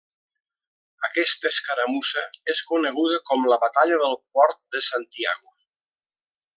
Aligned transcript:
Aquesta 1.07 1.51
escaramussa 1.55 2.25
és 2.55 2.63
coneguda 2.71 3.21
com 3.31 3.47
la 3.53 3.61
batalla 3.67 4.03
del 4.05 4.19
Port 4.39 4.61
de 4.77 4.87
Santiago. 4.91 5.57